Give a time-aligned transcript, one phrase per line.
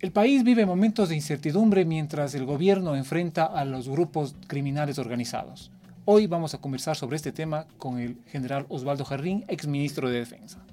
[0.00, 5.70] El país vive momentos de incertidumbre mientras el gobierno enfrenta a los grupos criminales organizados.
[6.06, 10.64] Hoy vamos a conversar sobre este tema con el general Osvaldo Jarrín, exministro de Defensa.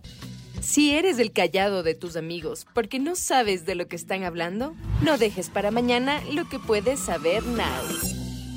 [0.61, 4.75] Si eres el callado de tus amigos porque no sabes de lo que están hablando,
[5.03, 7.65] no dejes para mañana lo que puedes saber now.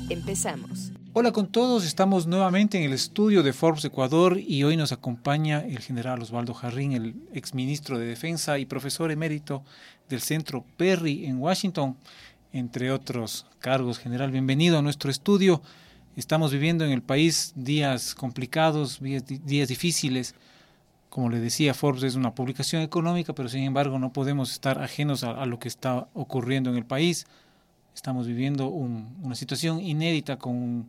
[0.09, 0.93] Empezamos.
[1.13, 5.59] Hola con todos, estamos nuevamente en el estudio de Forbes Ecuador y hoy nos acompaña
[5.59, 9.61] el general Osvaldo Jarrín, el exministro de Defensa y profesor emérito
[10.07, 11.97] del Centro Perry en Washington,
[12.53, 13.99] entre otros cargos.
[13.99, 15.61] General, bienvenido a nuestro estudio.
[16.15, 20.33] Estamos viviendo en el país días complicados, días, difíciles.
[21.09, 25.25] Como le decía, Forbes es una publicación económica, pero sin embargo no podemos estar ajenos
[25.25, 27.27] a, lo que está ocurriendo en el país.
[27.93, 30.87] Estamos viviendo una situación inédita con,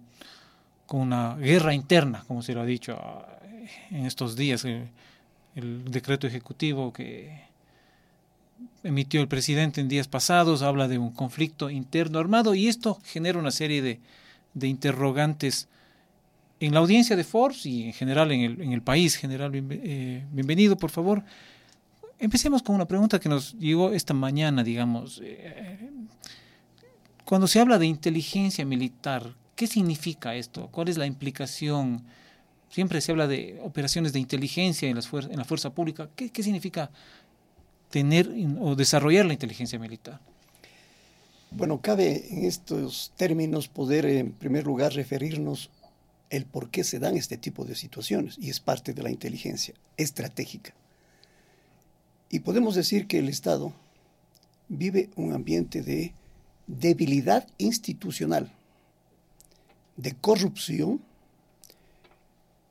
[0.86, 3.38] con, una guerra interna, como se lo ha dicho ah,
[3.90, 4.64] en estos días.
[4.64, 4.88] El,
[5.54, 7.42] el decreto ejecutivo que
[8.82, 13.38] emitió el presidente en días pasados habla de un conflicto interno armado y esto genera
[13.38, 14.00] una serie de,
[14.54, 15.68] de interrogantes
[16.60, 19.16] en la audiencia de Forbes y en general en el, en el país.
[19.16, 21.24] General, eh, bienvenido, por favor.
[22.18, 25.20] Empecemos con una pregunta que nos llegó esta mañana, digamos.
[25.24, 25.90] Eh,
[27.32, 30.68] cuando se habla de inteligencia militar, ¿qué significa esto?
[30.70, 32.04] ¿Cuál es la implicación?
[32.68, 36.10] Siempre se habla de operaciones de inteligencia en, las en la fuerza pública.
[36.14, 36.90] ¿Qué, qué significa
[37.88, 40.20] tener o desarrollar la inteligencia militar?
[41.52, 45.70] Bueno, cabe en estos términos poder en primer lugar referirnos
[46.28, 49.72] el por qué se dan este tipo de situaciones y es parte de la inteligencia
[49.96, 50.74] estratégica.
[52.28, 53.72] Y podemos decir que el Estado
[54.68, 56.12] vive un ambiente de
[56.78, 58.50] debilidad institucional,
[59.96, 61.00] de corrupción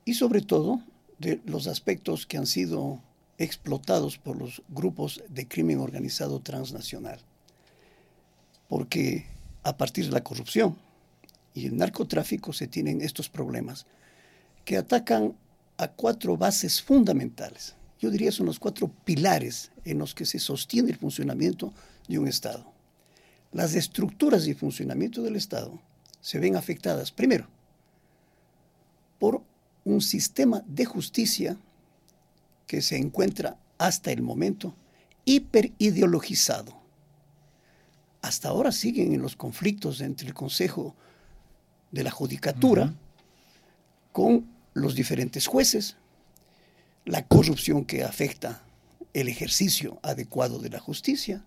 [0.05, 0.81] y sobre todo
[1.19, 2.99] de los aspectos que han sido
[3.37, 7.19] explotados por los grupos de crimen organizado transnacional
[8.71, 9.25] porque
[9.63, 10.77] a partir de la corrupción
[11.53, 13.85] y el narcotráfico se tienen estos problemas
[14.63, 15.35] que atacan
[15.75, 17.75] a cuatro bases fundamentales.
[17.99, 21.73] Yo diría son los cuatro pilares en los que se sostiene el funcionamiento
[22.07, 22.70] de un Estado.
[23.51, 25.79] Las estructuras y funcionamiento del Estado
[26.21, 27.47] se ven afectadas, primero,
[29.19, 29.41] por
[29.83, 31.57] un sistema de justicia
[32.65, 34.73] que se encuentra hasta el momento
[35.25, 36.79] hiperideologizado.
[38.21, 40.95] Hasta ahora siguen en los conflictos entre el Consejo
[41.91, 42.93] de la Judicatura
[44.13, 45.97] con los diferentes jueces,
[47.03, 48.61] la corrupción que afecta
[49.13, 51.43] el ejercicio adecuado de la justicia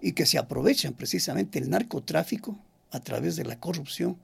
[0.00, 2.58] y que se aprovechan precisamente el narcotráfico
[2.90, 4.18] a través de la corrupción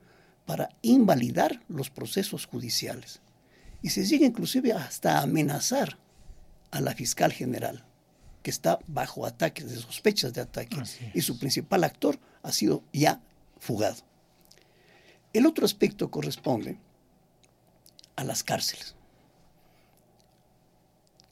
[0.47, 3.21] para invalidar los procesos judiciales.
[3.81, 5.99] Y se sigue inclusive hasta amenazar
[6.71, 7.85] a la fiscal general
[8.43, 10.77] que está bajo ataques, de sospechas de ataque,
[11.15, 13.21] y su principal actor ha sido ya
[13.59, 14.03] fugado.
[15.33, 16.79] El otro aspecto corresponde
[18.17, 18.95] a las cárceles.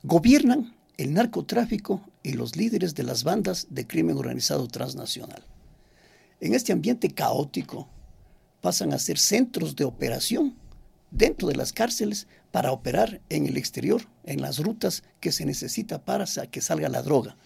[0.02, 5.44] Gobiernan el narcotráfico y los líderes de las bandas de crimen organizado transnacional.
[6.40, 7.88] En este ambiente caótico
[8.60, 10.54] pasan a ser centros de operación
[11.10, 16.04] dentro de las cárceles para operar en el exterior, en las rutas que se necesita
[16.04, 17.36] para que salga la droga.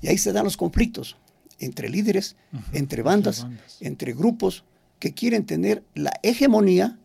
[0.00, 1.16] Y ahí se dan los conflictos
[1.58, 2.36] entre líderes,
[2.72, 3.46] entre, bandas,
[3.80, 4.64] entre grupos
[4.98, 6.98] que quieren tener la hegemonía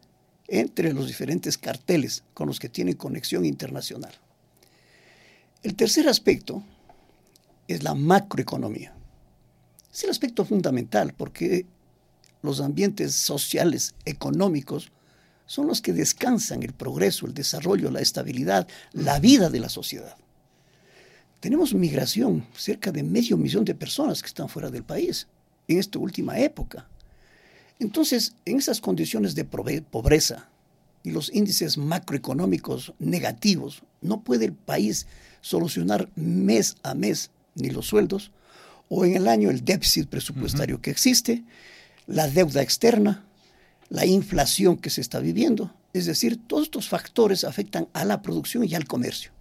[0.48, 4.14] entre los diferentes carteles con los que tienen conexión internacional.
[5.62, 6.64] El tercer aspecto
[7.68, 8.94] es la macroeconomía.
[9.92, 11.66] Es el aspecto fundamental porque
[12.42, 14.92] los ambientes sociales, económicos,
[15.46, 20.16] son los que descansan el progreso, el desarrollo, la estabilidad, la vida de la sociedad.
[21.40, 25.28] Tenemos migración, cerca de medio millón de personas que están fuera del país
[25.68, 26.88] en esta última época.
[27.80, 30.50] Entonces, en esas condiciones de pobreza
[31.04, 35.08] y los índices macroeconómicos negativos, no puede el país
[35.42, 38.32] solucionar mes a mes ni los sueldos,
[38.90, 41.44] o en el año el déficit presupuestario que existe,
[42.06, 43.26] la deuda externa,
[43.90, 45.74] la inflación que se está viviendo.
[45.94, 49.32] Es decir, todos estos factores afectan a la producción y al comercio.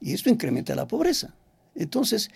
[0.00, 1.34] Y esto incrementa la pobreza.
[1.74, 2.30] Entonces,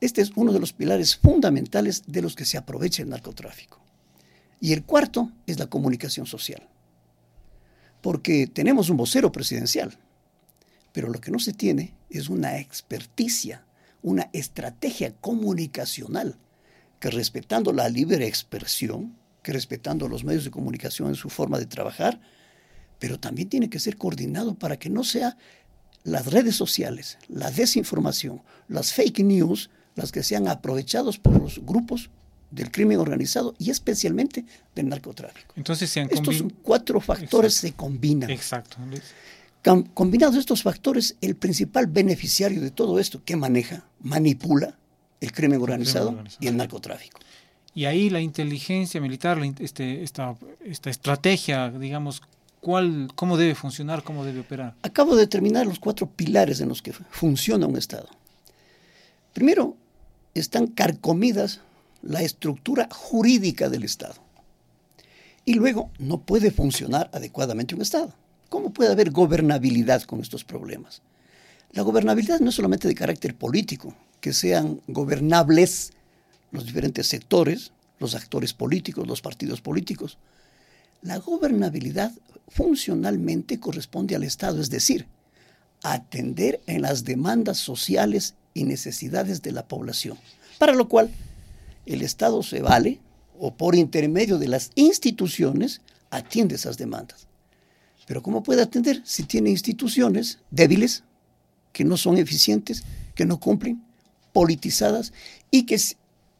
[0.00, 3.80] este es uno de los pilares fundamentales de los que se aprovecha el narcotráfico.
[4.60, 6.68] Y el cuarto es la comunicación social.
[8.02, 9.98] Porque tenemos un vocero presidencial,
[10.92, 13.65] pero lo que no se tiene es una experticia,
[14.02, 16.38] una estrategia comunicacional
[17.00, 21.66] que respetando la libre expresión, que respetando los medios de comunicación en su forma de
[21.66, 22.20] trabajar,
[22.98, 25.36] pero también tiene que ser coordinado para que no sea
[26.04, 32.10] las redes sociales, la desinformación, las fake news, las que sean aprovechados por los grupos
[32.50, 34.44] del crimen organizado y especialmente
[34.74, 35.52] del narcotráfico.
[35.56, 38.30] Entonces se han Estos cuatro factores se combinan.
[38.30, 38.76] Exacto.
[39.94, 44.78] Combinados estos factores, el principal beneficiario de todo esto que maneja, manipula
[45.20, 46.44] el crimen organizado, el crimen organizado.
[46.44, 47.18] y el narcotráfico.
[47.74, 52.22] Y ahí la inteligencia militar, este, esta, esta estrategia, digamos,
[52.60, 54.74] ¿cuál, ¿cómo debe funcionar, cómo debe operar?
[54.82, 58.08] Acabo de determinar los cuatro pilares en los que funciona un Estado.
[59.34, 59.76] Primero,
[60.32, 61.60] están carcomidas
[62.02, 64.14] la estructura jurídica del Estado.
[65.44, 68.14] Y luego, no puede funcionar adecuadamente un Estado.
[68.48, 71.02] ¿Cómo puede haber gobernabilidad con estos problemas?
[71.72, 75.92] La gobernabilidad no es solamente de carácter político, que sean gobernables
[76.52, 80.18] los diferentes sectores, los actores políticos, los partidos políticos.
[81.02, 82.12] La gobernabilidad
[82.48, 85.06] funcionalmente corresponde al Estado, es decir,
[85.82, 90.18] atender en las demandas sociales y necesidades de la población,
[90.58, 91.10] para lo cual
[91.84, 93.00] el Estado se vale
[93.38, 97.26] o por intermedio de las instituciones atiende esas demandas.
[98.06, 101.02] Pero ¿cómo puede atender si tiene instituciones débiles,
[101.72, 103.82] que no son eficientes, que no cumplen,
[104.32, 105.12] politizadas
[105.50, 105.78] y que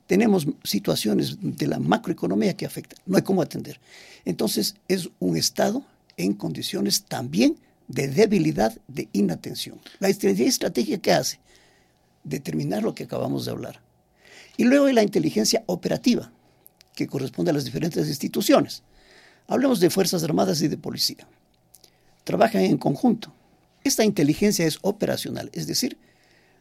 [0.06, 2.98] tenemos situaciones de la macroeconomía que afectan.
[3.06, 3.80] No hay cómo atender.
[4.24, 5.84] Entonces es un Estado
[6.16, 7.58] en condiciones también
[7.88, 9.80] de debilidad, de inatención.
[9.98, 11.38] La estrategia que hace,
[12.24, 13.80] determinar lo que acabamos de hablar.
[14.56, 16.32] Y luego hay la inteligencia operativa,
[16.94, 18.82] que corresponde a las diferentes instituciones.
[19.48, 21.28] Hablemos de Fuerzas Armadas y de Policía.
[22.26, 23.32] Trabajan en conjunto.
[23.84, 25.96] Esta inteligencia es operacional, es decir,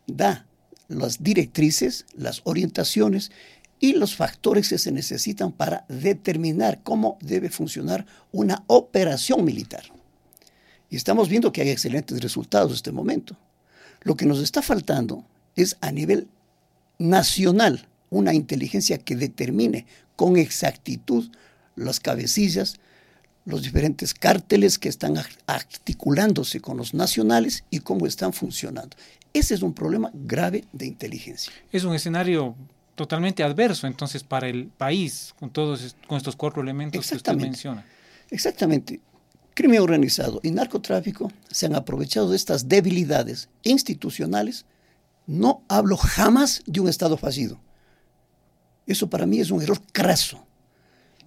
[0.06, 0.46] da
[0.88, 3.32] las directrices, las orientaciones
[3.80, 9.86] y los factores que se necesitan para determinar cómo debe funcionar una operación militar.
[10.92, 13.36] Y estamos viendo que hay excelentes resultados en este momento.
[14.02, 15.26] Lo que nos está faltando
[15.56, 16.28] es a nivel
[17.00, 21.32] nacional una inteligencia que determine con exactitud
[21.76, 22.76] las cabecillas,
[23.46, 25.16] los diferentes cárteles que están
[25.46, 28.98] articulándose con los nacionales y cómo están funcionando.
[29.34, 31.54] Ese es un problema grave de inteligencia.
[31.72, 32.56] Es un escenario
[32.96, 37.86] totalmente adverso entonces para el país con todos con estos cuatro elementos que usted menciona.
[38.30, 39.02] Exactamente.
[39.54, 44.66] Crimen organizado y narcotráfico se han aprovechado de estas debilidades institucionales.
[45.28, 47.60] No hablo jamás de un Estado fallido.
[48.88, 50.45] Eso para mí es un error craso.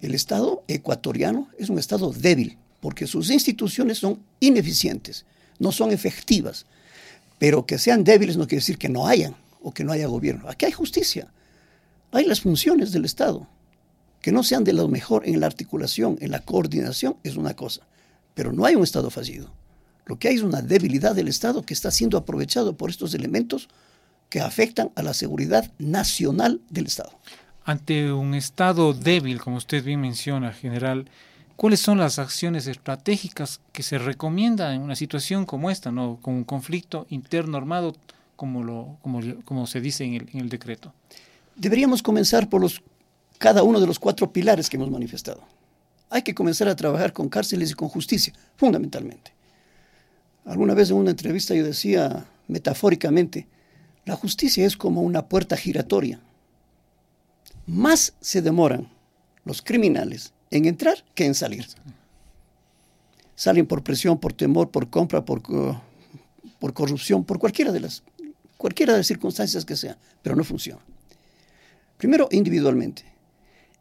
[0.01, 5.25] El Estado ecuatoriano es un Estado débil porque sus instituciones son ineficientes,
[5.59, 6.65] no son efectivas.
[7.37, 10.49] Pero que sean débiles no quiere decir que no hayan o que no haya gobierno.
[10.49, 11.31] Aquí hay justicia.
[12.11, 13.47] Hay las funciones del Estado.
[14.21, 17.81] Que no sean de lo mejor en la articulación, en la coordinación, es una cosa.
[18.33, 19.51] Pero no hay un Estado fallido.
[20.05, 23.69] Lo que hay es una debilidad del Estado que está siendo aprovechado por estos elementos
[24.29, 27.11] que afectan a la seguridad nacional del Estado.
[27.69, 31.05] Ante un Estado débil, como usted bien menciona, general,
[31.55, 36.17] ¿Cuáles son las acciones estratégicas que se recomienda en una situación como esta, ¿no?
[36.21, 37.95] con un conflicto interno armado,
[38.37, 40.93] como, lo, como, como se dice en el, en el decreto?
[41.57, 42.81] Deberíamos comenzar por los,
[43.37, 45.43] cada uno de los cuatro pilares que hemos manifestado.
[46.09, 49.33] Hay que comenzar a trabajar con cárceles y con justicia, fundamentalmente.
[50.45, 53.47] Alguna vez en una entrevista yo decía metafóricamente,
[54.05, 56.21] la justicia es como una puerta giratoria.
[57.69, 58.89] Más se demoran
[59.45, 61.67] los criminales en entrar que en salir.
[63.35, 68.01] Salen por presión, por temor, por compra, por, por corrupción, por cualquiera de las
[68.57, 70.81] cualquiera de las circunstancias que sea, pero no funciona.
[71.97, 73.03] Primero individualmente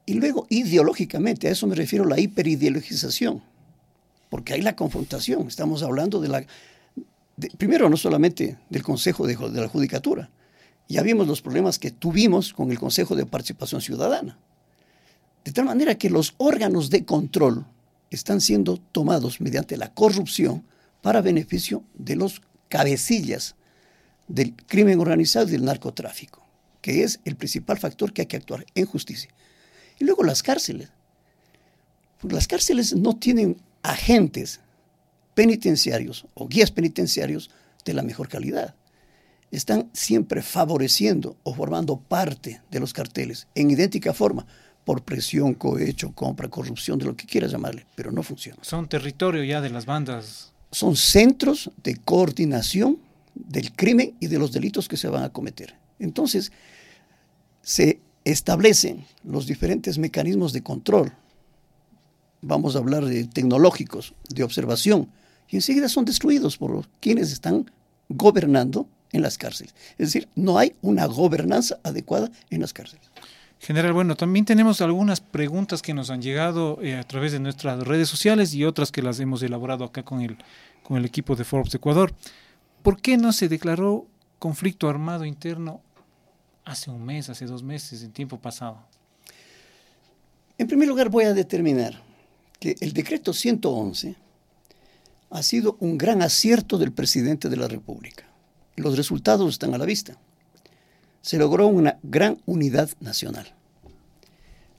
[0.04, 3.42] y luego ideológicamente, a eso me refiero la hiperideologización,
[4.28, 6.46] porque hay la confrontación, estamos hablando de la
[7.56, 10.28] primero no solamente del Consejo de la Judicatura,
[10.88, 14.38] ya vimos los problemas que tuvimos con el Consejo de Participación Ciudadana
[15.48, 17.64] de tal manera que los órganos de control
[18.10, 20.62] están siendo tomados mediante la corrupción
[21.00, 23.54] para beneficio de los cabecillas
[24.26, 26.44] del crimen organizado y del narcotráfico,
[26.82, 29.30] que es el principal factor que hay que actuar en justicia.
[29.98, 30.90] Y luego las cárceles.
[32.22, 34.60] las cárceles no tienen agentes
[35.34, 37.50] penitenciarios o guías penitenciarios
[37.86, 38.74] de la mejor calidad.
[39.50, 44.46] Están siempre favoreciendo o formando parte de los carteles en idéntica forma
[44.84, 48.58] por presión, cohecho, compra, corrupción, de lo que quieras llamarle, pero no funciona.
[48.62, 50.54] Son territorio ya de las bandas.
[50.70, 52.98] Son centros de coordinación
[53.34, 55.74] del crimen y de los delitos que se van a cometer.
[55.98, 56.52] Entonces,
[57.60, 61.12] se establecen los diferentes mecanismos de control.
[62.40, 65.10] Vamos a hablar de tecnológicos, de observación,
[65.48, 67.70] y enseguida son destruidos por quienes están
[68.08, 69.74] gobernando en las cárceles.
[69.98, 73.08] Es decir, no hay una gobernanza adecuada en las cárceles.
[73.60, 77.80] General, bueno, también tenemos algunas preguntas que nos han llegado eh, a través de nuestras
[77.80, 80.38] redes sociales y otras que las hemos elaborado acá con el,
[80.84, 82.14] con el equipo de Forbes Ecuador.
[82.82, 84.06] ¿Por qué no se declaró
[84.38, 85.80] conflicto armado interno
[86.64, 88.78] hace un mes, hace dos meses, en tiempo pasado?
[90.56, 92.00] En primer lugar, voy a determinar
[92.60, 94.14] que el decreto 111
[95.30, 98.27] ha sido un gran acierto del presidente de la República.
[98.78, 100.18] Los resultados están a la vista
[101.28, 103.46] se logró una gran unidad nacional.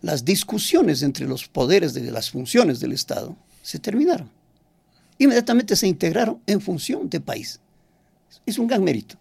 [0.01, 4.32] Las discusiones entre los poderes de las funciones del Estado se terminaron.
[5.18, 7.60] Inmediatamente se integraron en función de país.
[8.46, 9.15] Es un gran mérito.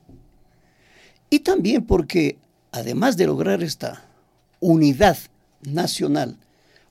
[1.29, 2.39] Y también porque,
[2.71, 4.05] además de lograr esta
[4.61, 5.19] unidad
[5.63, 6.37] nacional,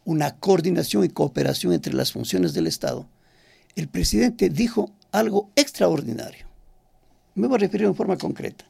[0.04, 3.08] una coordinación y cooperación entre las funciones del Estado,
[3.76, 6.47] el presidente dijo algo extraordinario.
[7.38, 8.66] Me voy a referir en forma concreta.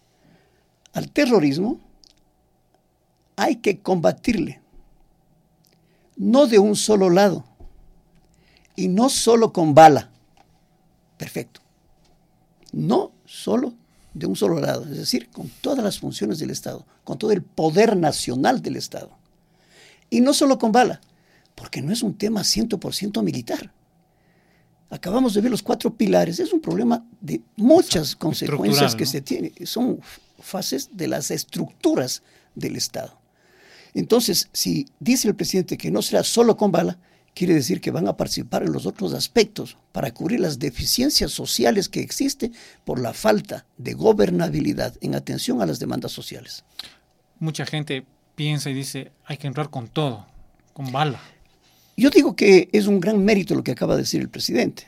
[0.92, 1.80] Al terrorismo
[3.38, 4.60] hay que combatirle,
[6.18, 7.46] no de un solo lado,
[8.76, 10.10] y no solo con bala.
[11.18, 11.62] Perfecto.
[12.74, 13.74] No solo
[14.14, 17.44] de un solo lado, es decir, con todas las funciones del Estado, con todo el
[17.44, 19.12] poder nacional del Estado.
[20.10, 21.00] Y no solo con bala,
[21.56, 23.72] porque no es un tema 100% militar.
[24.90, 29.52] Acabamos de ver los cuatro pilares, es un problema de muchas consecuencias que se tiene.
[29.66, 30.00] Son
[30.40, 32.24] fases de las estructuras
[32.56, 33.20] del Estado.
[33.94, 36.98] Entonces, si dice el presidente que no será solo con bala,
[37.34, 41.90] quiere decir que van a participar en los otros aspectos para cubrir las deficiencias sociales
[41.90, 42.54] que existen
[42.86, 46.64] por la falta de gobernabilidad en atención a las demandas sociales.
[47.40, 50.26] Mucha gente piensa y dice, hay que entrar con todo,
[50.74, 51.22] con bala.
[52.00, 54.84] Yo digo que es un gran mérito lo que acaba de decir el presidente.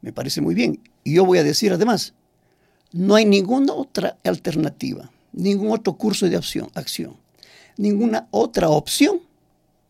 [0.00, 0.80] Me parece muy bien.
[1.02, 2.14] Y yo voy a decir además,
[2.92, 7.16] no hay ninguna otra alternativa, ningún otro curso de acción,
[7.76, 9.22] ninguna otra opción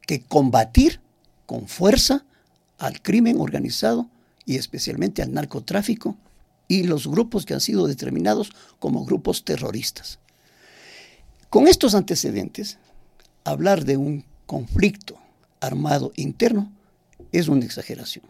[0.07, 1.01] que combatir
[1.45, 2.25] con fuerza
[2.79, 4.09] al crimen organizado
[4.47, 6.17] y especialmente al narcotráfico
[6.69, 10.19] y los grupos que han sido determinados como grupos terroristas.
[11.51, 12.79] Con estos antecedentes,
[13.45, 15.19] hablar de un conflicto
[15.61, 16.73] armado interno
[17.33, 18.25] es una exageración.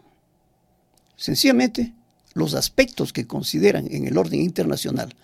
[1.15, 1.93] Sencillamente,
[2.33, 5.15] los aspectos que consideran en el orden internacional,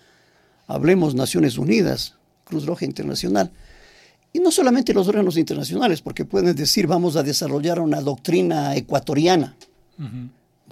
[0.66, 3.52] hablemos Naciones Unidas, Cruz Roja Internacional,
[4.32, 9.56] y no solamente los órganos internacionales, porque pueden decir vamos a desarrollar una doctrina ecuatoriana.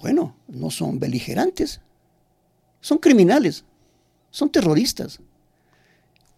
[0.01, 1.81] Bueno, no son beligerantes,
[2.81, 3.65] son criminales,
[4.31, 5.21] son terroristas.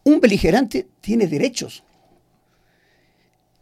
[0.03, 1.84] Un beligerante tiene derechos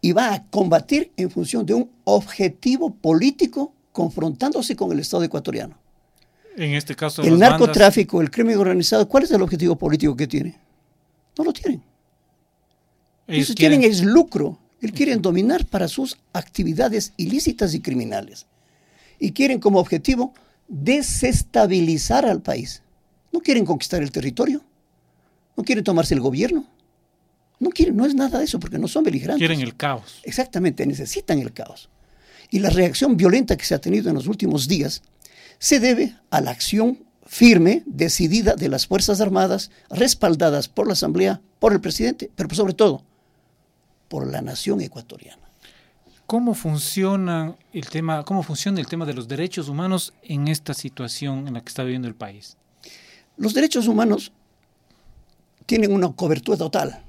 [0.03, 5.77] y va a combatir en función de un objetivo político confrontándose con el Estado ecuatoriano.
[6.57, 10.59] En este caso, el narcotráfico, el crimen organizado, ¿cuál es el objetivo político que tiene?
[11.37, 11.81] No lo tienen.
[13.27, 14.59] Ellos quieren es lucro.
[14.81, 18.45] Ellos quieren dominar para sus actividades ilícitas y criminales.
[19.19, 20.33] Y quieren como objetivo
[20.67, 22.83] desestabilizar al país.
[23.31, 24.61] No quieren conquistar el territorio.
[25.55, 26.67] No quieren tomarse el gobierno.
[27.63, 29.39] No quieren, no es nada de eso, porque no son beligerantes.
[29.39, 30.19] Quieren el caos.
[30.23, 31.89] Exactamente, necesitan el caos.
[32.49, 35.01] Y la reacción violenta que se ha tenido en los últimos días
[35.59, 41.41] se debe a la acción firme, decidida de las Fuerzas Armadas, respaldadas por la Asamblea,
[41.59, 43.03] por el presidente, pero sobre todo
[44.09, 45.41] por la nación ecuatoriana.
[46.27, 51.47] ¿Cómo funciona el tema, cómo funciona el tema de los derechos humanos en esta situación
[51.47, 52.57] en la que está viviendo el país?
[53.37, 54.31] Los derechos humanos
[55.65, 57.01] tienen una cobertura total.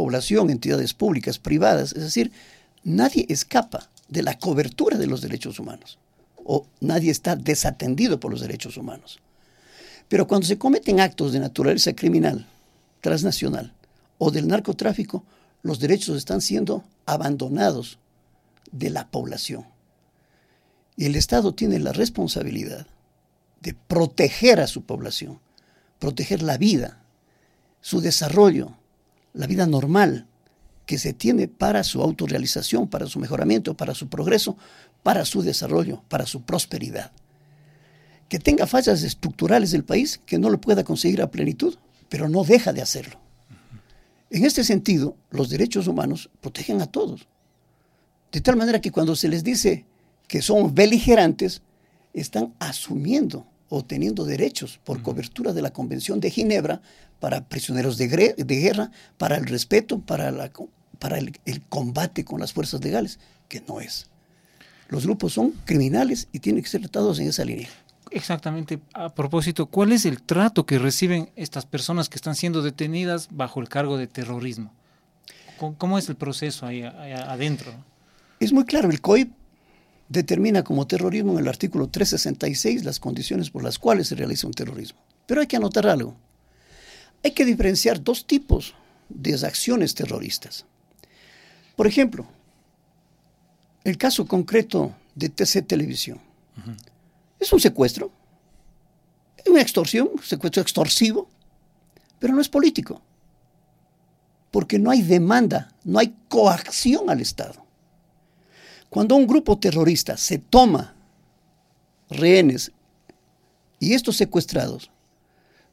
[0.00, 2.32] Población, entidades públicas, privadas, es decir,
[2.84, 5.98] nadie escapa de la cobertura de los derechos humanos
[6.42, 9.18] o nadie está desatendido por los derechos humanos.
[10.08, 12.46] Pero cuando se cometen actos de naturaleza criminal,
[13.02, 13.74] transnacional
[14.16, 15.22] o del narcotráfico,
[15.62, 17.98] los derechos están siendo abandonados
[18.72, 19.66] de la población.
[20.96, 22.86] Y el Estado tiene la responsabilidad
[23.60, 25.40] de proteger a su población,
[25.98, 27.02] proteger la vida,
[27.82, 28.79] su desarrollo,
[29.32, 30.26] la vida normal
[30.86, 34.56] que se tiene para su autorrealización, para su mejoramiento, para su progreso,
[35.02, 37.12] para su desarrollo, para su prosperidad.
[38.28, 41.76] Que tenga fallas estructurales del país que no lo pueda conseguir a plenitud,
[42.08, 43.20] pero no deja de hacerlo.
[44.30, 47.28] En este sentido, los derechos humanos protegen a todos.
[48.32, 49.86] De tal manera que cuando se les dice
[50.28, 51.62] que son beligerantes,
[52.12, 56.82] están asumiendo o teniendo derechos por cobertura de la Convención de Ginebra
[57.20, 58.08] para prisioneros de,
[58.44, 60.50] guerra, para el respeto, para,
[60.98, 64.10] para el combate con las fuerzas legales, que no es
[64.90, 67.68] los grupos son criminales y tienen que ser tratados en esa línea.
[68.10, 73.28] exactamente, a propósito, ¿cuál es el trato que reciben estas personas que están siendo detenidas
[73.30, 74.72] bajo el cargo de terrorismo?
[75.78, 77.70] ¿Cómo, es el proceso ahí, adentro?
[78.40, 79.30] Es muy claro, el COIP
[80.10, 84.52] determina como terrorismo en el artículo 366 las condiciones por las cuales se realiza un
[84.52, 84.98] terrorismo.
[85.24, 86.16] Pero hay que anotar algo.
[87.22, 88.74] Hay que diferenciar dos tipos
[89.08, 90.66] de acciones terroristas.
[91.76, 92.26] Por ejemplo,
[93.84, 96.20] el caso concreto de TC Televisión.
[97.38, 98.10] Es un secuestro,
[99.36, 101.28] es una extorsión, un secuestro extorsivo,
[102.18, 103.00] pero no es político,
[104.50, 107.69] porque no hay demanda, no hay coacción al Estado.
[108.90, 110.94] Cuando un grupo terrorista se toma
[112.10, 112.72] rehenes
[113.78, 114.90] y estos secuestrados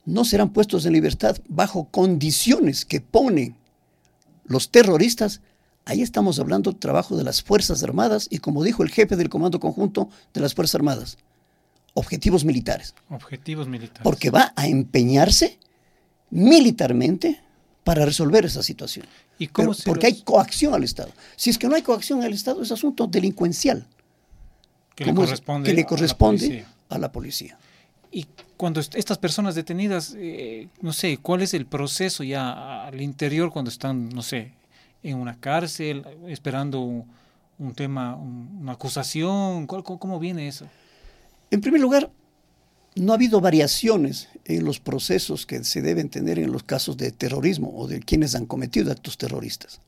[0.05, 3.57] no serán puestos en libertad bajo condiciones que ponen
[4.45, 5.41] los terroristas,
[5.83, 9.29] ahí estamos hablando del trabajo de las Fuerzas Armadas y como dijo el jefe del
[9.29, 11.17] Comando Conjunto de las Fuerzas Armadas,
[11.95, 12.93] objetivos militares.
[13.09, 14.03] Objetivos militares.
[14.03, 15.57] Porque va a empeñarse
[16.29, 17.41] militarmente
[17.83, 19.07] para resolver esa situación.
[19.39, 21.11] ¿Y cómo porque hay coacción al Estado.
[21.35, 23.85] Si es que no hay coacción al Estado, es asunto delincuencial.
[24.95, 27.57] Que le corresponde, que le corresponde a la policía.
[28.11, 28.25] Y
[28.55, 33.69] cuando estas personas detenidas, eh, no sé, ¿cuál es el proceso ya al interior cuando
[33.69, 34.53] están, no sé,
[35.03, 39.67] en una cárcel, esperando un, tema, una acusación?
[39.67, 40.65] ¿Cómo, viene eso?
[41.51, 42.09] En primer lugar,
[42.99, 47.11] no ha habido variaciones en los procesos que se deben tener en los casos de
[47.11, 49.81] terrorismo o de quienes han cometido actos terroristas.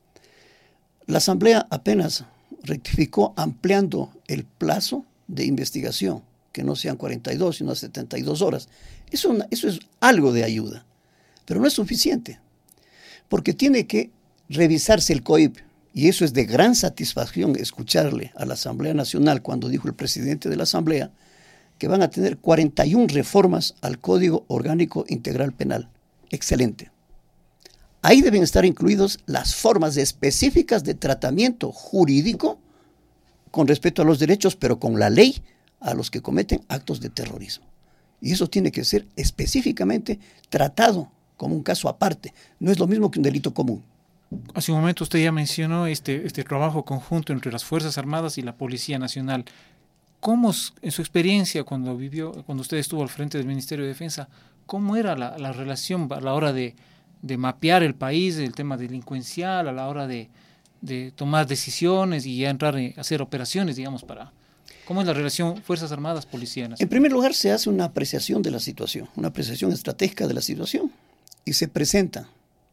[1.06, 2.24] La Asamblea apenas
[2.62, 8.68] rectificó ampliando el plazo de investigación que no sean 42, sino 72 horas.
[9.10, 10.84] Eso, eso es algo de ayuda,
[11.46, 12.40] pero no es suficiente,
[13.28, 14.10] porque tiene que
[14.48, 15.58] revisarse el COIP,
[15.92, 20.48] y eso es de gran satisfacción escucharle a la Asamblea Nacional cuando dijo el presidente
[20.48, 21.10] de la Asamblea
[21.80, 25.88] que van a tener 41 reformas al Código Orgánico Integral Penal.
[26.28, 26.90] Excelente.
[28.02, 32.58] Ahí deben estar incluidos las formas específicas de tratamiento jurídico
[33.50, 35.42] con respecto a los derechos, pero con la ley
[35.80, 37.64] a los que cometen actos de terrorismo.
[38.20, 42.34] Y eso tiene que ser específicamente tratado como un caso aparte.
[42.58, 43.82] No es lo mismo que un delito común.
[44.52, 48.42] Hace un momento usted ya mencionó este, este trabajo conjunto entre las Fuerzas Armadas y
[48.42, 49.46] la Policía Nacional.
[50.20, 50.52] ¿Cómo,
[50.82, 54.28] en su experiencia, cuando vivió, cuando usted estuvo al frente del Ministerio de Defensa,
[54.66, 56.76] cómo era la, relación a la hora de,
[57.22, 60.28] de, mapear el país, el tema delincuencial, a la hora de,
[60.82, 64.32] de tomar decisiones y ya entrar a hacer operaciones, digamos, para,
[64.90, 68.50] ¿Cómo es la relación Fuerzas Armadas, Policía En primer lugar, se hace una apreciación de
[68.50, 70.90] la situación, una apreciación estratégica de la situación,
[71.44, 72.28] y se presenta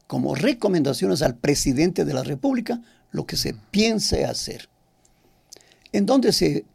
[0.08, 2.82] como recomendaciones al presidente de la República
[3.12, 4.68] lo que se piense hacer.
[5.92, 6.66] ¿En dónde se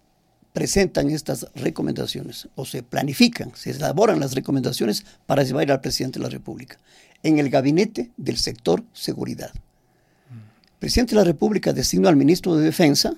[0.52, 6.24] presentan estas recomendaciones o se planifican, se elaboran las recomendaciones para llevar al presidente de
[6.24, 6.78] la República?
[7.22, 9.52] En el gabinete del sector seguridad.
[9.54, 13.14] El presidente de la República designó al ministro de Defensa,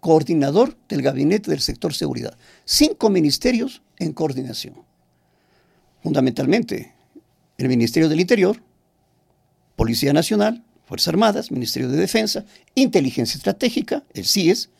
[0.00, 2.36] coordinador del gabinete del sector seguridad.
[2.64, 4.74] Cinco ministerios en coordinación.
[6.02, 6.92] Fundamentalmente,
[7.58, 8.60] el Ministerio del Interior,
[9.76, 14.70] Policía Nacional, Fuerzas Armadas, Ministerio de Defensa, Inteligencia Estratégica, el CIES,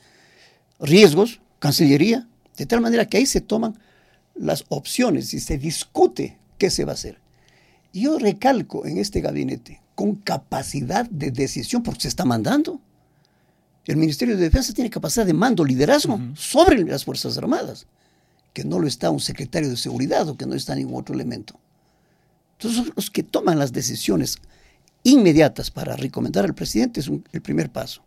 [0.80, 3.78] Riesgos, Cancillería, de tal manera que ahí se toman
[4.34, 7.20] las opciones y se discute qué se va a hacer.
[7.92, 12.80] Yo recalco en este gabinete con capacidad de decisión porque se está mandando.
[13.84, 17.86] El Ministerio de Defensa tiene capacidad de mando, liderazgo sobre las Fuerzas Armadas,
[18.52, 21.60] que no lo está un secretario de seguridad o que no está ningún otro elemento.
[22.58, 24.38] Entonces, los que toman las decisiones
[25.04, 28.02] inmediatas para recomendar al presidente es el primer paso.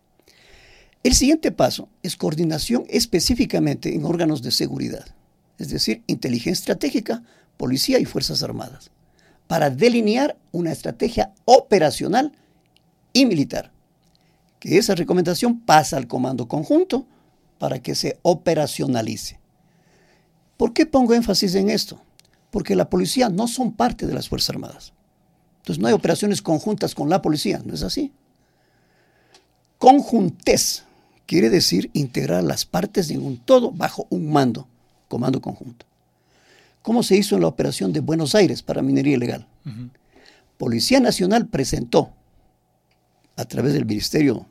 [1.06, 5.06] El siguiente paso es coordinación específicamente en órganos de seguridad,
[5.60, 7.22] es decir, inteligencia estratégica,
[7.58, 8.90] policía y Fuerzas Armadas,
[9.46, 12.32] para delinear una estrategia operacional
[13.14, 13.72] y militar
[14.60, 17.06] que esa recomendación pasa al comando conjunto
[17.60, 19.40] para que se operacionalice.
[20.58, 22.02] ¿Por qué pongo énfasis en esto?
[22.50, 24.94] Porque la policía no son parte de las Fuerzas Armadas.
[25.58, 28.12] Entonces no hay operaciones conjuntas con la policía, ¿no es así?
[29.78, 30.85] Conjuntes
[31.26, 34.68] quiere decir integrar las partes en un todo bajo un mando,
[35.08, 35.86] comando conjunto.
[36.82, 39.48] ¿Cómo se hizo en la operación de Buenos Aires para minería ilegal?
[40.58, 42.12] Policía Nacional presentó,
[43.36, 44.46] a través del Ministerio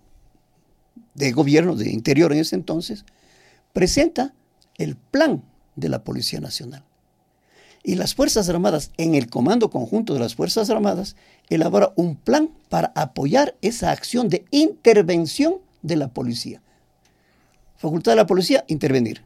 [1.14, 3.04] de gobierno, de interior en ese entonces,
[3.72, 4.34] presenta
[4.76, 5.42] el plan
[5.76, 6.84] de la Policía Nacional.
[7.82, 11.16] Y las Fuerzas Armadas, en el Comando Conjunto de las Fuerzas Armadas,
[11.50, 16.62] elabora un plan para apoyar esa acción de intervención de la policía.
[17.84, 19.20] Facultad de la policía, intervenir.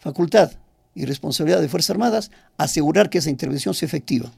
[0.00, 0.50] Facultad
[0.96, 4.32] y responsabilidad de Fuerzas Armadas asegurar que esa intervención sea efectiva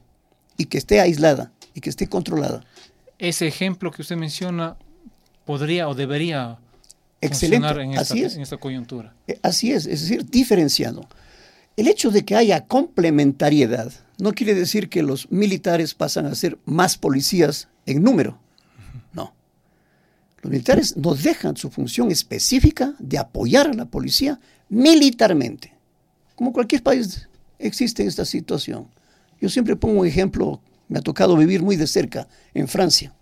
[0.57, 2.63] y que esté aislada y que esté controlada.
[3.17, 4.77] Ese ejemplo que usted menciona
[5.43, 6.59] podría o debería
[7.19, 8.35] funcionar en esta, así es.
[8.35, 9.15] en esta coyuntura.
[9.25, 11.07] Eh, Así es, es decir, diferenciando.
[11.77, 16.59] El hecho de que haya complementariedad no quiere decir que los militares pasan a ser
[16.65, 18.37] más policías en número.
[20.41, 25.73] Los militares no dejan su función específica de apoyar a la policía militarmente.
[26.35, 27.27] Como cualquier país
[27.59, 28.87] existe esta situación.
[29.39, 33.13] Yo siempre pongo un ejemplo, me ha tocado vivir muy de cerca en Francia.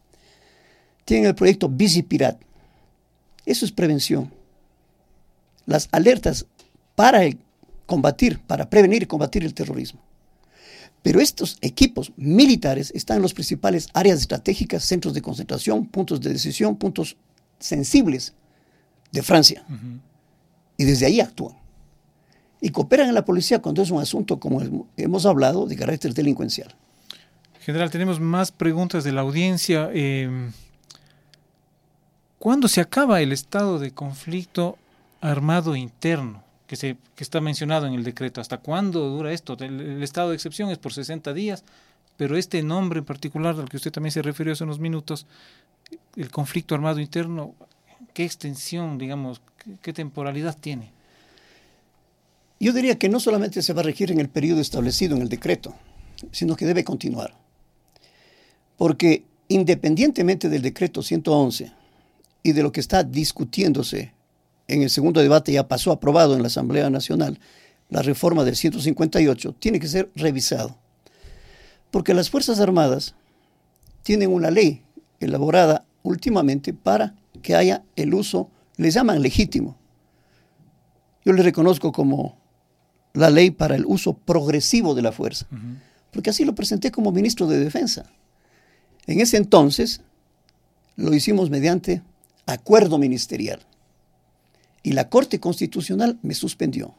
[1.04, 2.40] Tienen el proyecto Bici Pirat.
[3.46, 4.32] Eso es prevención.
[5.66, 6.46] Las alertas
[6.96, 7.22] para
[7.86, 10.02] combatir, para prevenir y combatir el terrorismo.
[11.02, 16.34] Pero estos equipos militares están en las principales áreas estratégicas, centros de concentración, puntos de
[16.34, 17.16] decisión, puntos
[17.58, 18.34] sensibles
[19.12, 19.64] de Francia.
[19.70, 20.00] Uh -huh.
[20.78, 21.56] Y desde ahí actúan.
[22.62, 24.62] Y cooperan en la policía cuando es un asunto, como
[24.98, 26.76] hemos hablado, de carácter delincuencial.
[27.62, 29.90] General, tenemos más preguntas de la audiencia.
[29.94, 30.50] Eh,
[32.38, 34.78] ¿Cuándo se acaba el estado de conflicto
[35.22, 36.44] armado interno?
[36.78, 38.42] Que, está mencionado en el decreto.
[38.42, 39.58] ¿Hasta cuándo dura esto?
[39.60, 41.64] El, el, estado de excepción es por 60 días,
[42.16, 45.26] pero este nombre en particular, al que usted también se refirió hace unos minutos,
[46.16, 47.56] el conflicto armado interno,
[48.14, 50.92] ¿qué extensión, digamos, qué, qué temporalidad tiene?
[52.60, 55.30] Yo diría que no solamente se va a regir en el periodo establecido en el
[55.30, 55.74] decreto,
[56.32, 57.34] sino que debe continuar.
[58.78, 61.72] Porque independientemente del decreto 111
[62.44, 64.14] y de lo que está discutiéndose
[64.70, 67.40] en el segundo debate ya pasó aprobado en la Asamblea Nacional,
[67.90, 70.78] la reforma del 158, tiene que ser revisado.
[71.90, 73.16] Porque las Fuerzas Armadas
[74.04, 74.84] tienen una ley
[75.20, 79.76] elaborada últimamente para que haya el uso, les llaman legítimo.
[81.26, 82.38] Yo le reconozco como
[83.14, 85.80] la ley para el uso progresivo de la fuerza, uh -huh.
[86.12, 88.06] porque así lo presenté como ministro de Defensa.
[89.08, 90.02] En ese entonces
[90.96, 92.04] lo hicimos mediante
[92.46, 93.60] acuerdo ministerial
[94.90, 96.96] y la Corte Constitucional me suspendió.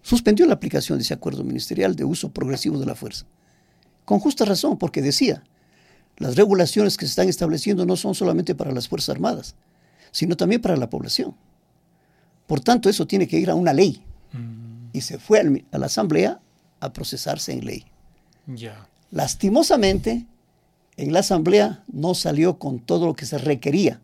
[0.00, 3.26] Suspendió la aplicación de ese acuerdo ministerial de uso progresivo de la fuerza.
[4.04, 5.42] Con justa razón, porque decía,
[6.18, 9.56] las regulaciones que se están estableciendo no son solamente para las Fuerzas Armadas,
[10.12, 11.34] sino también para la población.
[12.46, 14.00] Por tanto, eso tiene que ir a una ley.
[14.32, 14.90] Mm.
[14.92, 16.40] Y se fue al, a la Asamblea
[16.78, 17.84] a procesarse en ley.
[18.54, 18.86] Yeah.
[19.10, 20.26] Lastimosamente,
[20.96, 24.00] en la Asamblea no salió con todo lo que se requería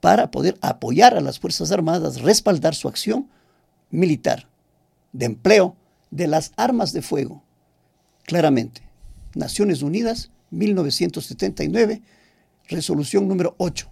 [0.00, 3.28] para poder apoyar a las Fuerzas Armadas, respaldar su acción
[3.90, 4.48] militar,
[5.12, 5.76] de empleo
[6.10, 7.42] de las armas de fuego.
[8.24, 8.82] Claramente,
[9.34, 12.02] Naciones Unidas, 1979,
[12.68, 13.88] resolución número 8,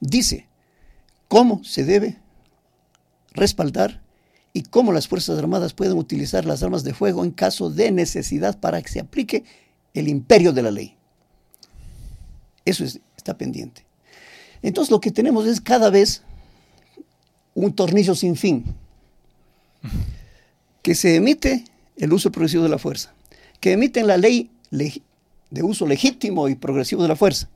[0.00, 0.48] dice
[1.28, 2.20] cómo se debe
[3.32, 4.02] respaldar
[4.52, 8.60] y cómo las Fuerzas Armadas pueden utilizar las armas de fuego en caso de necesidad
[8.60, 9.44] para que se aplique
[9.94, 10.96] el imperio de la ley.
[12.64, 13.84] Eso es, está pendiente.
[14.64, 16.22] Entonces lo que tenemos es cada vez
[17.54, 18.64] un tornillo sin fin,
[20.80, 21.64] que se emite
[21.98, 23.12] el uso progresivo de la fuerza,
[23.60, 27.50] que emiten la ley de uso legítimo y progresivo de la fuerza,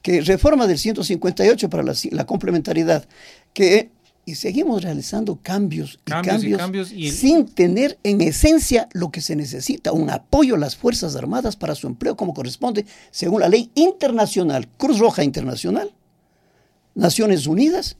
[0.00, 3.06] que reforma del 158 para la, la complementariedad,
[3.52, 3.90] que
[4.24, 7.12] y seguimos realizando cambios y cambios, cambios, y cambios y el...
[7.12, 11.74] sin tener en esencia lo que se necesita, un apoyo a las Fuerzas Armadas para
[11.74, 15.92] su empleo como corresponde según la ley internacional, Cruz Roja Internacional,
[16.96, 17.96] Naciones Unidas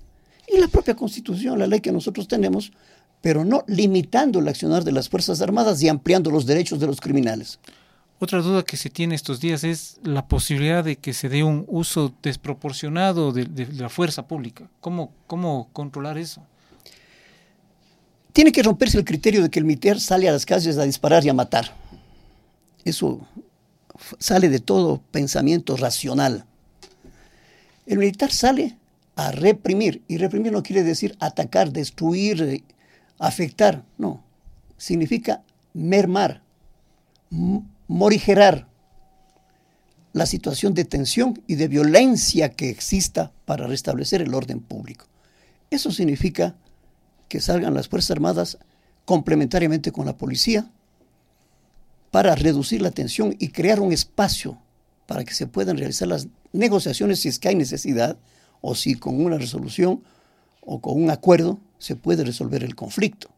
[0.48, 2.72] y la propia Constitución, la ley que nosotros tenemos,
[3.20, 7.00] pero no limitando el accionar de las Fuerzas Armadas y ampliando los derechos de los
[7.00, 7.60] criminales.
[8.18, 11.66] Otra duda que se tiene estos días es la posibilidad de que se dé un
[11.68, 14.70] uso desproporcionado de, de, de la fuerza pública.
[14.80, 16.42] ¿Cómo, ¿Cómo controlar eso?
[18.32, 21.24] Tiene que romperse el criterio de que el militar sale a las calles a disparar
[21.24, 21.74] y a matar.
[22.84, 23.26] Eso
[24.18, 26.46] sale de todo pensamiento racional.
[27.86, 28.76] El militar sale
[29.16, 32.64] a reprimir, y reprimir no quiere decir atacar, destruir,
[33.18, 34.22] afectar, no.
[34.76, 36.42] Significa mermar,
[37.88, 38.68] morigerar
[40.12, 45.06] la situación de tensión y de violencia que exista para restablecer el orden público.
[45.70, 46.54] Eso significa
[47.28, 48.58] que salgan las Fuerzas Armadas
[49.04, 50.70] complementariamente con la policía
[52.10, 54.58] para reducir la tensión y crear un espacio
[55.06, 58.18] para que se puedan realizar las negociaciones si es que hay necesidad
[58.68, 60.02] o si con una resolución
[60.60, 63.28] o con un acuerdo se puede resolver el conflicto.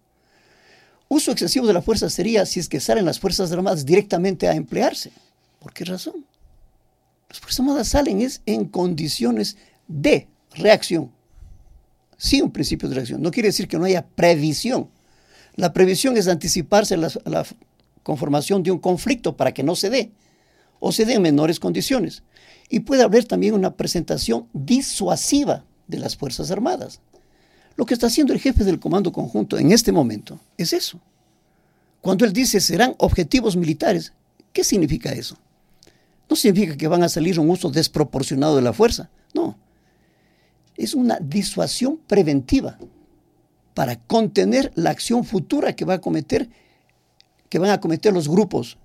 [1.09, 4.55] Uso excesivo de la fuerza sería si es que salen las Fuerzas Armadas directamente a
[4.55, 5.13] emplearse.
[5.59, 6.25] ¿Por qué razón?
[7.29, 11.11] Las Fuerzas Armadas salen es en condiciones de reacción.
[12.17, 13.21] Sí, un principio de reacción.
[13.21, 14.89] No quiere decir que no haya previsión.
[15.57, 17.47] La previsión es anticiparse a la,
[18.03, 20.11] conformación de un conflicto para que no se dé
[20.81, 22.23] o se dé en menores condiciones.
[22.69, 27.01] Y puede haber también una presentación disuasiva de las Fuerzas Armadas.
[27.77, 31.01] Lo que está haciendo el jefe del Comando Conjunto en este momento es eso.
[32.01, 34.13] Cuando él dice serán objetivos militares,
[34.53, 35.37] ¿qué significa eso?
[36.29, 39.59] No significa que van a salir un uso desproporcionado de la fuerza, no.
[40.77, 42.79] Es una disuasión preventiva
[43.75, 46.51] para contener la acción futura que va a cometer,
[47.49, 48.77] que van a cometer los grupos,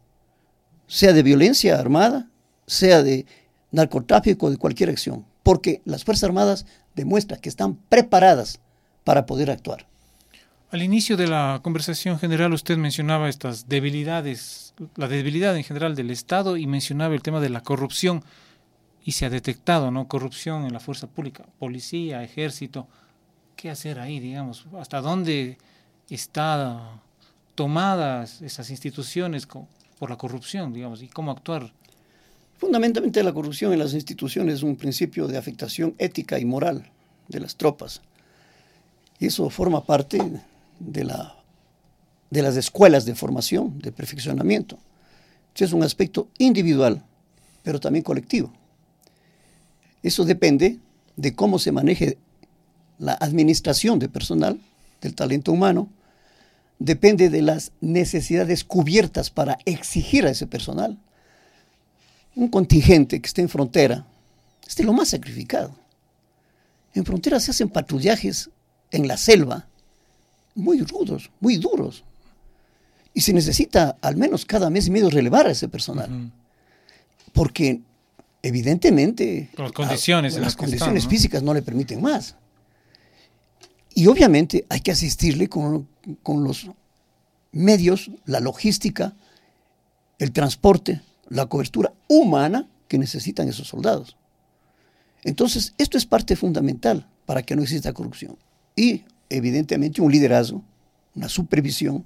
[0.87, 2.29] sea de violencia armada,
[2.67, 3.25] sea de
[3.71, 6.65] narcotráfico, de cualquier acción, porque las Fuerzas Armadas
[6.95, 8.59] demuestran que están preparadas
[9.03, 9.87] para poder actuar.
[10.71, 16.09] Al inicio de la conversación general usted mencionaba estas debilidades, la debilidad en general del
[16.09, 18.23] Estado y mencionaba el tema de la corrupción
[19.03, 20.07] y se ha detectado, ¿no?
[20.07, 22.87] Corrupción en la fuerza pública, policía, ejército,
[23.55, 25.57] qué hacer ahí, digamos, hasta dónde
[26.09, 27.01] están
[27.55, 29.47] tomadas esas instituciones
[29.99, 31.71] por la corrupción, digamos, y cómo actuar.
[32.57, 36.89] Fundamentalmente la corrupción en las instituciones es un principio de afectación ética y moral
[37.27, 38.01] de las tropas.
[39.19, 40.19] Y eso forma parte
[40.79, 41.35] de, la,
[42.29, 44.77] de las escuelas de formación, de perfeccionamiento.
[45.55, 47.03] Es un aspecto individual,
[47.61, 48.51] pero también colectivo.
[50.01, 50.79] Eso depende
[51.15, 52.17] de cómo se maneje
[52.97, 54.59] la administración de personal,
[55.01, 55.89] del talento humano,
[56.83, 60.97] depende de las necesidades cubiertas para exigir a ese personal.
[62.35, 64.05] Un contingente que esté en frontera
[64.67, 65.73] es lo más sacrificado.
[66.93, 68.49] En frontera se hacen patrullajes
[68.91, 69.65] en la selva
[70.55, 72.03] muy rudos, muy duros.
[73.13, 76.31] Y se necesita al menos cada mes y medio relevar a ese personal.
[77.31, 77.79] Porque
[78.41, 82.35] evidentemente las condiciones, las condiciones físicas no le permiten más.
[83.95, 85.87] Y obviamente hay que asistirle con,
[86.25, 86.69] los
[87.51, 89.13] medios, la logística,
[90.19, 94.17] el transporte, la cobertura humana que necesitan esos soldados.
[95.23, 98.37] Entonces, esto es parte fundamental para que no exista corrupción.
[98.75, 100.63] Y, evidentemente, un liderazgo,
[101.15, 102.03] una supervisión,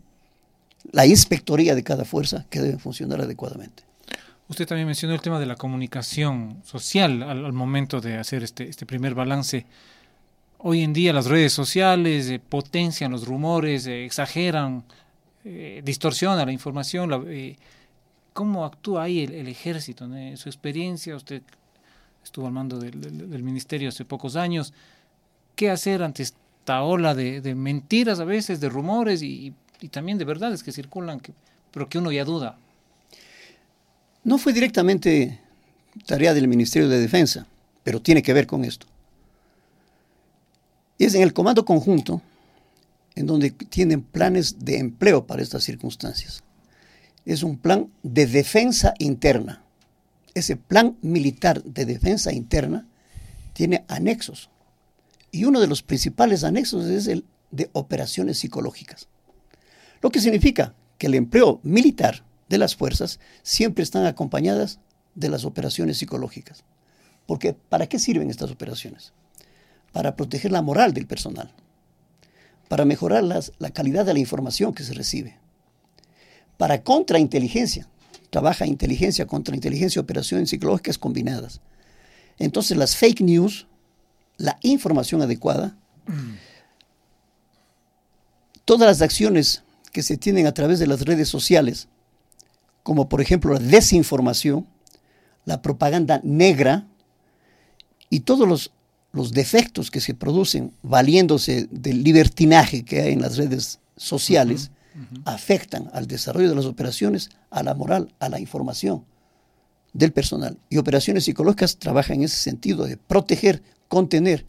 [0.91, 3.84] la inspectoría de cada fuerza que debe funcionar adecuadamente.
[4.50, 8.86] Usted también mencionó el tema de la comunicación social al, momento de hacer este, este
[8.86, 9.65] primer balance
[10.60, 14.84] Hoy en día las redes sociales eh, potencian los rumores, eh, exageran,
[15.46, 17.26] eh, distorsionan la información.
[18.34, 20.06] ¿Cómo actúa ahí el, ejército?
[20.06, 21.43] En su experiencia, usted
[22.24, 24.74] estuvo al mando del, ministerio hace pocos años.
[25.56, 29.54] ¿Qué hacer ante esta ola de, mentiras a veces, de rumores y,
[29.91, 31.22] también de verdades que circulan,
[31.72, 32.58] pero que uno ya duda?
[34.24, 35.39] No fue directamente
[36.06, 37.48] tarea del Ministerio de Defensa,
[37.84, 38.88] pero tiene que ver con esto.
[41.00, 42.22] Es en el comando conjunto
[43.16, 46.44] en donde tienen planes de empleo para estas circunstancias.
[47.26, 49.64] Es un plan de defensa interna.
[50.34, 52.88] Ese plan militar de defensa interna
[53.54, 54.50] tiene anexos.
[55.32, 59.08] Y uno de los principales anexos es el de operaciones psicológicas.
[60.02, 64.80] Lo que significa que el empleo militar de las fuerzas siempre están acompañadas
[65.16, 66.64] de las operaciones psicológicas.
[67.26, 69.14] Porque ¿para qué sirven estas operaciones?
[69.98, 71.52] Para proteger la moral del personal,
[72.68, 75.40] para mejorar la calidad de la información que se recibe,
[76.58, 77.90] para contrainteligencia,
[78.30, 81.62] trabaja inteligencia, contrainteligencia, operaciones psicológicas combinadas.
[82.38, 83.66] Entonces las fake news,
[84.38, 85.76] la información adecuada,
[88.64, 91.88] todas las acciones que se tienen a través de las redes sociales,
[92.84, 94.68] como por ejemplo la desinformación,
[95.46, 96.86] la propaganda negra
[98.12, 98.77] y todos los
[99.12, 104.72] los defectos que se producen valiéndose del libertinaje que hay en las redes sociales
[105.26, 109.06] afectan al desarrollo de las operaciones, a la moral, a la información
[109.93, 110.58] del personal.
[110.70, 114.46] Y operaciones psicológicas trabajan en ese sentido de proteger, contener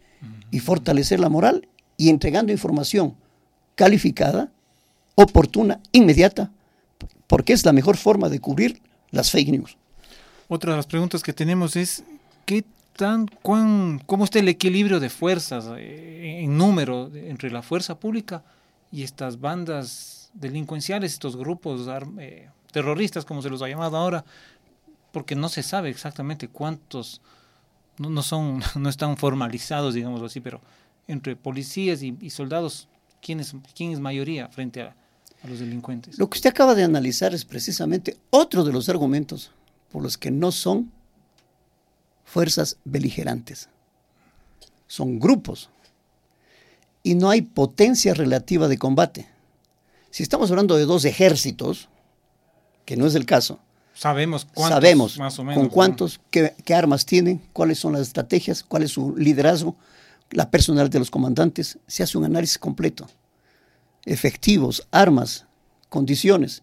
[0.50, 3.14] y fortalecer la moral y entregando información
[3.74, 4.50] calificada,
[5.14, 6.50] oportuna, inmediata,
[7.26, 9.76] porque es la mejor forma de cubrir las fake news.
[10.48, 12.04] Otra de las preguntas que tenemos es,
[12.46, 12.64] ¿qué
[13.42, 18.42] ¿cómo está el equilibrio de fuerzas eh, en número entre la fuerza pública
[18.90, 24.24] y estas bandas delincuenciales, estos grupos eh, terroristas, como se los ha llamado ahora?
[25.12, 27.20] Porque no se sabe exactamente cuántos,
[27.98, 30.60] no, son, no están formalizados, digamos así, pero
[31.06, 32.88] entre policías y, soldados,
[33.22, 34.94] ¿quién es, ¿quién es mayoría frente a,
[35.42, 36.18] a los delincuentes?
[36.18, 39.52] Lo que usted acaba de analizar es precisamente otro de los argumentos
[39.90, 40.90] por los que no son
[42.28, 43.68] fuerzas beligerantes.
[44.86, 45.70] Son grupos.
[47.02, 49.28] Y no hay potencia relativa de combate.
[50.10, 51.88] Si estamos hablando de dos ejércitos,
[52.84, 53.60] que no es el caso,
[53.94, 58.02] sabemos cuántos, sabemos más o menos, con cuántos, qué, qué armas tienen, cuáles son las
[58.02, 59.76] estrategias, cuál es su liderazgo,
[60.30, 63.06] la personalidad de los comandantes, se hace un análisis completo.
[64.04, 65.46] Efectivos, armas,
[65.88, 66.62] condiciones,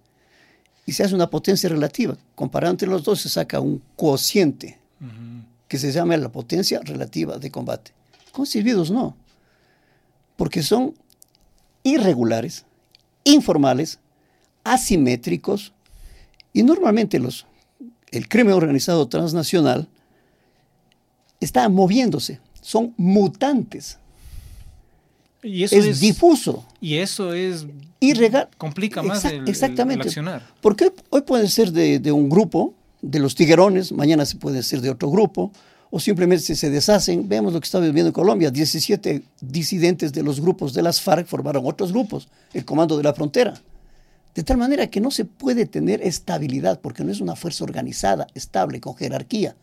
[0.85, 2.17] y se hace una potencia relativa.
[2.35, 4.79] Comparado entre los dos se saca un cociente
[5.67, 7.91] que se llama la potencia relativa de combate.
[8.31, 9.15] Con silbidos no,
[10.35, 10.93] porque son
[11.83, 12.65] irregulares,
[13.23, 13.99] informales,
[14.63, 15.73] asimétricos,
[16.53, 17.45] y normalmente los,
[18.11, 19.87] el crimen organizado transnacional
[21.39, 23.99] está moviéndose, son mutantes,
[25.43, 27.67] Y eso es, es, difuso, y eso es
[27.99, 28.49] irregal.
[28.57, 30.01] complica más Exact- el, el- exactamente.
[30.03, 30.53] el accionar.
[30.61, 32.73] Porque hoy, hoy puede ser de, de un grupo,
[33.05, 35.51] de los tiguerones, mañana se puede ser de otro grupo,
[35.91, 37.29] o simplemente se, deshacen.
[37.29, 38.49] Vemos lo que está viviendo en Colombia.
[38.49, 43.13] 17 disidentes de los grupos de las FARC formaron otros grupos, el Comando de la
[43.13, 43.53] Frontera.
[44.33, 48.27] De tal manera que no se puede tener estabilidad, porque no es una fuerza organizada,
[48.33, 49.55] estable, con jerarquía,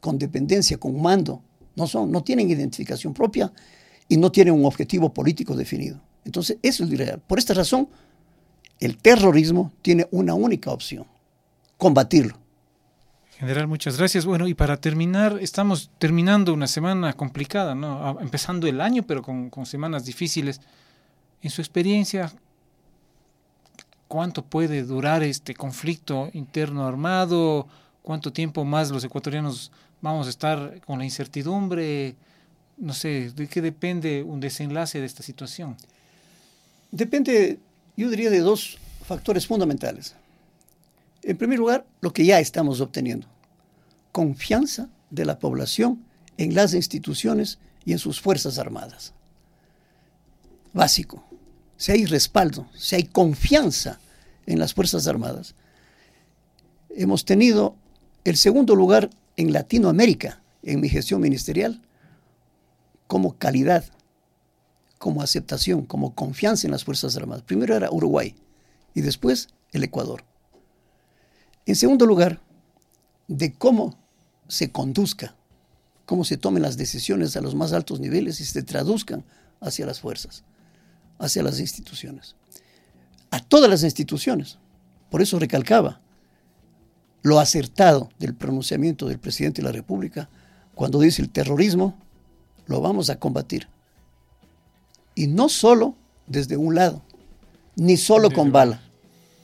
[0.00, 1.42] con dependencia, con mando.
[1.74, 3.50] No, son, no tienen identificación propia
[4.06, 5.98] y no tienen un objetivo político definido.
[6.26, 7.20] Entonces, eso es lo.
[7.20, 7.88] Por esta razón,
[8.78, 11.06] el terrorismo tiene una única opción,
[11.78, 12.41] combatirlo.
[13.38, 14.24] General, muchas gracias.
[14.24, 18.06] Bueno, y para terminar, estamos terminando una semana complicada, ¿no?
[18.06, 20.60] Ah, Empezando el año, pero con, con semanas difíciles.
[21.42, 22.32] En su experiencia,
[24.06, 27.66] ¿cuánto puede durar este conflicto interno armado?
[28.02, 32.14] ¿Cuánto tiempo más los ecuatorianos vamos a estar con la incertidumbre?
[32.76, 35.76] No sé, ¿de qué depende un desenlace de esta situación?
[36.90, 37.58] Depende,
[37.96, 40.14] yo diría, de dos factores fundamentales.
[41.22, 43.28] En primer lugar, lo que ya estamos obteniendo.
[44.10, 46.04] Confianza de la población
[46.36, 49.14] en las instituciones y en sus Fuerzas Armadas.
[50.72, 51.24] Básico.
[51.76, 53.98] Si hay respaldo, si hay confianza
[54.46, 55.54] en las Fuerzas Armadas,
[56.90, 57.76] hemos tenido
[58.24, 61.82] el segundo lugar en Latinoamérica en mi gestión ministerial
[63.06, 63.84] como calidad,
[64.98, 67.42] como aceptación, como confianza en las Fuerzas Armadas.
[67.42, 68.34] Primero era Uruguay
[68.94, 70.24] y después el Ecuador.
[71.66, 72.40] En segundo lugar,
[73.28, 73.96] de cómo
[74.48, 75.34] se conduzca,
[76.06, 79.24] cómo se tomen las decisiones a los más altos niveles y se traduzcan
[79.60, 80.44] hacia las fuerzas,
[81.18, 82.34] hacia las instituciones.
[83.30, 84.58] A todas las instituciones.
[85.10, 86.00] Por eso recalcaba
[87.22, 90.28] lo acertado del pronunciamiento del presidente de la República
[90.74, 91.96] cuando dice el terrorismo
[92.66, 93.68] lo vamos a combatir.
[95.14, 95.94] Y no solo
[96.26, 97.02] desde un lado,
[97.76, 98.80] ni solo con bala,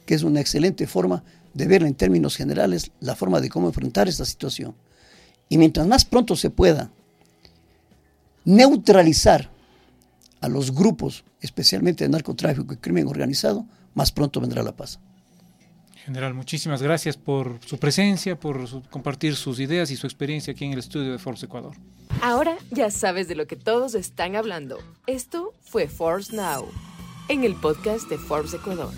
[0.07, 1.29] que es una excelente forma de
[1.67, 4.75] ver en términos generales la forma de cómo enfrentar esta situación.
[5.49, 6.91] Y mientras más pronto se pueda
[8.45, 9.51] neutralizar
[10.41, 15.01] a los grupos, especialmente de narcotráfico y crimen organizado, más pronto vendrá la paz.
[16.05, 20.65] General, muchísimas gracias por su presencia, por su- compartir sus ideas y su experiencia aquí
[20.65, 21.75] en el estudio de Forbes Ecuador.
[22.23, 24.79] Ahora ya sabes de lo que todos están hablando.
[25.07, 26.67] Esto fue Forbes Now,
[27.29, 28.91] en el podcast de Forbes Ecuador.